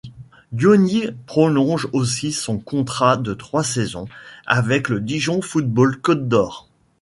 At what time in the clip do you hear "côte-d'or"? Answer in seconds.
6.01-6.67